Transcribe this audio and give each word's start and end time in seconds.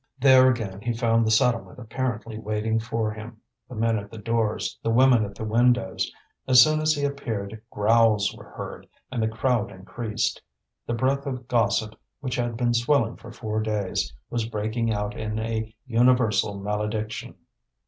There 0.19 0.49
again 0.49 0.81
he 0.81 0.93
found 0.93 1.27
the 1.27 1.29
settlement 1.29 1.77
apparently 1.77 2.39
waiting 2.39 2.79
for 2.79 3.11
him, 3.11 3.37
the 3.69 3.75
men 3.75 3.99
at 3.99 4.09
the 4.09 4.17
doors, 4.17 4.79
the 4.81 4.89
women 4.89 5.23
at 5.23 5.35
the 5.35 5.43
windows. 5.43 6.11
As 6.47 6.59
soon 6.63 6.79
as 6.81 6.93
he 6.95 7.03
appeared 7.03 7.61
growls 7.69 8.33
were 8.35 8.49
heard, 8.49 8.87
and 9.11 9.21
the 9.21 9.27
crowd 9.27 9.69
increased. 9.69 10.41
The 10.87 10.95
breath 10.95 11.27
of 11.27 11.47
gossip, 11.47 11.93
which 12.19 12.35
had 12.37 12.57
been 12.57 12.73
swelling 12.73 13.15
for 13.17 13.31
four 13.31 13.61
days, 13.61 14.11
was 14.31 14.47
breaking 14.49 14.91
out 14.91 15.15
in 15.15 15.37
a 15.37 15.71
universal 15.85 16.59
malediction. 16.59 17.35